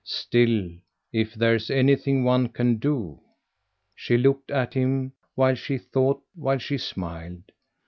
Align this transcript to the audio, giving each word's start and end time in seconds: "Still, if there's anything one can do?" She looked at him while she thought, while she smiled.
"Still, 0.03 0.71
if 1.13 1.35
there's 1.35 1.69
anything 1.69 2.23
one 2.23 2.49
can 2.49 2.77
do?" 2.77 3.21
She 3.95 4.17
looked 4.17 4.49
at 4.49 4.73
him 4.73 5.13
while 5.35 5.53
she 5.53 5.77
thought, 5.77 6.19
while 6.33 6.57
she 6.57 6.79
smiled. 6.79 7.43